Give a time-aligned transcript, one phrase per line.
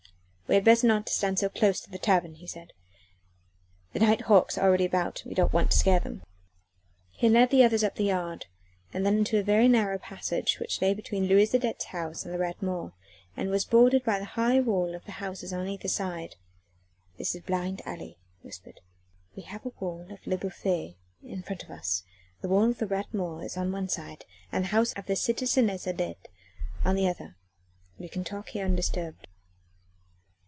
[0.51, 2.73] "We had best not stand so close to the tavern," he said,
[3.93, 6.23] "the night hawks are already about and we don't want to scare them."
[7.09, 8.47] He led the others up the yard,
[8.91, 12.61] then into a very narrow passage which lay between Louise Adet's house and the Rat
[12.61, 12.91] Mort
[13.37, 16.35] and was bordered by the high walls of the houses on either side.
[17.17, 18.81] "This is a blind alley," he whispered.
[19.37, 22.03] "We have the wall of Le Bouffay in front of us:
[22.41, 25.15] the wall of the Rat Mort is on one side and the house of the
[25.15, 26.27] citizeness Adet
[26.83, 27.37] on the other.
[27.97, 29.29] We can talk here undisturbed."